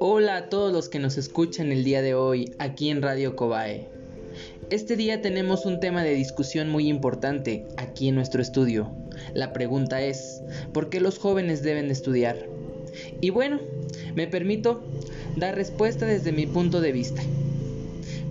Hola 0.00 0.36
a 0.36 0.48
todos 0.48 0.72
los 0.72 0.88
que 0.88 0.98
nos 0.98 1.18
escuchan 1.18 1.72
el 1.72 1.84
día 1.84 2.00
de 2.02 2.14
hoy 2.14 2.54
aquí 2.58 2.88
en 2.90 3.02
Radio 3.02 3.36
Cobae. 3.36 3.86
Este 4.70 4.96
día 4.96 5.20
tenemos 5.20 5.66
un 5.66 5.80
tema 5.80 6.02
de 6.02 6.14
discusión 6.14 6.70
muy 6.70 6.88
importante 6.88 7.66
aquí 7.76 8.08
en 8.08 8.14
nuestro 8.14 8.40
estudio. 8.40 8.90
La 9.34 9.52
pregunta 9.52 10.00
es, 10.02 10.42
¿por 10.72 10.88
qué 10.88 11.00
los 11.00 11.18
jóvenes 11.18 11.62
deben 11.62 11.90
estudiar? 11.90 12.46
Y 13.20 13.30
bueno, 13.30 13.60
me 14.14 14.26
permito 14.26 14.82
dar 15.36 15.56
respuesta 15.56 16.06
desde 16.06 16.32
mi 16.32 16.46
punto 16.46 16.80
de 16.80 16.92
vista. 16.92 17.22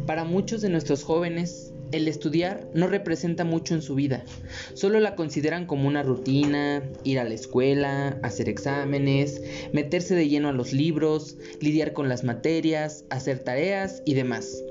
Para 0.06 0.24
muchos 0.24 0.62
de 0.62 0.70
nuestros 0.70 1.04
jóvenes, 1.04 1.74
el 1.92 2.08
estudiar 2.08 2.68
no 2.74 2.88
representa 2.88 3.44
mucho 3.44 3.74
en 3.74 3.82
su 3.82 3.96
vida, 3.96 4.24
solo 4.74 5.00
la 5.00 5.16
consideran 5.16 5.66
como 5.66 5.88
una 5.88 6.04
rutina, 6.04 6.84
ir 7.04 7.20
a 7.20 7.24
la 7.24 7.34
escuela, 7.34 8.20
hacer 8.24 8.50
exámenes, 8.50 9.42
meterse 9.74 10.16
de 10.16 10.28
lleno 10.28 10.50
a 10.50 10.54
los 10.54 10.74
libros, 10.74 11.38
lidiar 11.61 11.94
con 11.94 12.10
las 12.10 12.24
materias, 12.24 13.06
hacer 13.10 13.39
tareas 13.39 14.02
y 14.06 14.14
demás. 14.14 14.64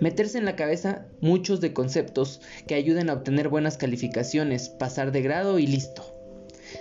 Meterse 0.00 0.38
en 0.38 0.44
la 0.44 0.56
cabeza 0.56 1.06
muchos 1.20 1.60
de 1.60 1.72
conceptos 1.72 2.40
que 2.66 2.74
ayuden 2.74 3.10
a 3.10 3.14
obtener 3.14 3.48
buenas 3.48 3.76
calificaciones, 3.76 4.68
pasar 4.68 5.12
de 5.12 5.22
grado 5.22 5.58
y 5.58 5.66
listo. 5.66 6.14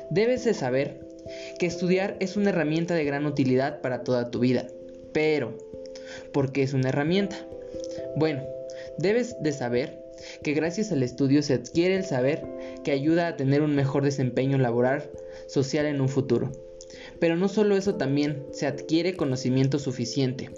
Debes 0.10 0.46
de 0.46 0.54
saber 0.54 1.00
que 1.58 1.66
estudiar 1.66 2.18
es 2.20 2.38
una 2.38 2.50
herramienta 2.50 2.94
de 2.94 3.06
gran 3.06 3.26
utilidad 3.26 3.82
para 3.82 4.04
toda 4.04 4.30
tu 4.30 4.40
vida. 4.40 4.68
Pero, 5.14 5.58
¿por 6.34 6.52
qué 6.52 6.64
es 6.64 6.74
una 6.74 6.90
herramienta? 6.90 7.38
Bueno, 8.16 8.44
Debes 8.98 9.36
de 9.42 9.52
saber 9.52 10.02
que 10.44 10.54
gracias 10.54 10.92
al 10.92 11.04
estudio 11.04 11.42
se 11.42 11.54
adquiere 11.54 11.96
el 11.96 12.06
saber 12.06 12.46
que 12.84 12.92
ayuda 12.92 13.28
a 13.28 13.36
tener 13.36 13.62
un 13.62 13.76
mejor 13.76 14.04
desempeño 14.04 14.58
laboral 14.58 15.10
social 15.48 15.86
en 15.86 16.02
un 16.02 16.10
futuro. 16.10 16.52
Pero 17.20 17.36
no 17.36 17.48
solo 17.48 17.76
eso 17.76 17.96
también, 17.96 18.46
se 18.52 18.68
adquiere 18.68 19.16
conocimiento 19.16 19.80
suficiente. 19.80 20.50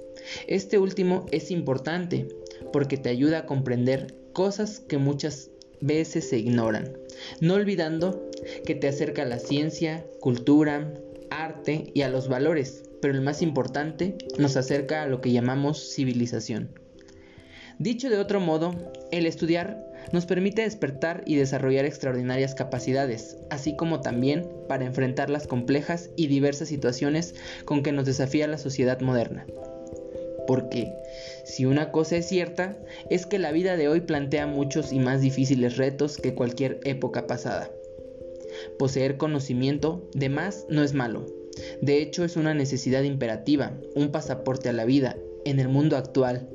Este 0.47 0.77
último 0.77 1.25
es 1.31 1.51
importante 1.51 2.27
porque 2.71 2.97
te 2.97 3.09
ayuda 3.09 3.39
a 3.39 3.45
comprender 3.45 4.13
cosas 4.33 4.79
que 4.79 4.97
muchas 4.97 5.49
veces 5.79 6.29
se 6.29 6.37
ignoran, 6.37 6.97
no 7.39 7.55
olvidando 7.55 8.29
que 8.65 8.75
te 8.75 8.87
acerca 8.87 9.23
a 9.23 9.25
la 9.25 9.39
ciencia, 9.39 10.05
cultura, 10.19 10.93
arte 11.29 11.91
y 11.93 12.01
a 12.01 12.09
los 12.09 12.27
valores, 12.27 12.83
pero 13.01 13.13
el 13.13 13.21
más 13.21 13.41
importante, 13.41 14.17
nos 14.37 14.57
acerca 14.57 15.03
a 15.03 15.07
lo 15.07 15.21
que 15.21 15.31
llamamos 15.31 15.93
civilización. 15.93 16.69
Dicho 17.79 18.09
de 18.09 18.17
otro 18.17 18.39
modo, 18.39 18.73
el 19.11 19.25
estudiar 19.25 19.85
nos 20.11 20.25
permite 20.25 20.63
despertar 20.63 21.23
y 21.25 21.35
desarrollar 21.35 21.85
extraordinarias 21.85 22.55
capacidades, 22.55 23.37
así 23.49 23.75
como 23.75 24.01
también 24.01 24.47
para 24.67 24.85
enfrentar 24.85 25.29
las 25.29 25.45
complejas 25.47 26.09
y 26.15 26.27
diversas 26.27 26.69
situaciones 26.69 27.35
con 27.65 27.83
que 27.83 27.91
nos 27.91 28.05
desafía 28.05 28.47
la 28.47 28.57
sociedad 28.57 28.99
moderna. 29.01 29.45
Porque, 30.47 30.91
si 31.45 31.65
una 31.65 31.91
cosa 31.91 32.17
es 32.17 32.27
cierta, 32.27 32.77
es 33.09 33.25
que 33.25 33.37
la 33.37 33.51
vida 33.51 33.77
de 33.77 33.89
hoy 33.89 34.01
plantea 34.01 34.47
muchos 34.47 34.91
y 34.93 34.99
más 34.99 35.21
difíciles 35.21 35.77
retos 35.77 36.17
que 36.17 36.33
cualquier 36.33 36.79
época 36.83 37.27
pasada. 37.27 37.69
Poseer 38.79 39.17
conocimiento 39.17 40.09
de 40.13 40.29
más 40.29 40.65
no 40.69 40.83
es 40.83 40.93
malo, 40.93 41.25
de 41.81 42.01
hecho 42.01 42.23
es 42.23 42.37
una 42.37 42.53
necesidad 42.53 43.03
imperativa, 43.03 43.73
un 43.95 44.11
pasaporte 44.11 44.69
a 44.69 44.73
la 44.73 44.85
vida, 44.85 45.17
en 45.45 45.59
el 45.59 45.69
mundo 45.69 45.97
actual, 45.97 46.49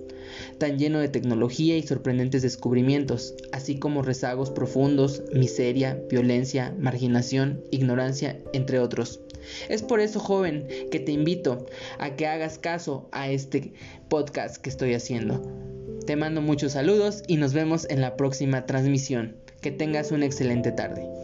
tan 0.59 0.79
lleno 0.79 0.99
de 0.99 1.09
tecnología 1.09 1.77
y 1.77 1.83
sorprendentes 1.83 2.43
descubrimientos, 2.43 3.35
así 3.53 3.79
como 3.79 4.03
rezagos 4.03 4.51
profundos, 4.51 5.23
miseria, 5.33 6.01
violencia, 6.11 6.75
marginación, 6.79 7.63
ignorancia, 7.71 8.39
entre 8.53 8.79
otros. 8.79 9.21
Es 9.69 9.83
por 9.83 10.01
eso, 10.01 10.21
joven, 10.21 10.67
que 10.91 11.01
te 11.01 11.13
invito 11.13 11.67
a 11.99 12.17
que 12.17 12.27
hagas 12.27 12.59
caso 12.59 13.09
a 13.13 13.31
este 13.31 13.73
podcast 14.09 14.57
que 14.57 14.71
estoy 14.71 14.95
haciendo. 14.95 15.43
Te 16.07 16.17
mando 16.17 16.41
muchos 16.41 16.73
saludos 16.73 17.23
y 17.27 17.37
nos 17.37 17.53
vemos 17.53 17.87
en 17.89 18.01
la 18.01 18.17
próxima 18.17 18.67
transmisión. 18.67 19.37
Que 19.61 19.71
tengas 19.71 20.11
una 20.11 20.27
excelente 20.27 20.73
tarde. 20.73 21.22